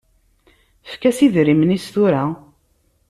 Efk-as 0.87 1.19
idrimen-is 1.25 1.85
tura. 1.93 2.23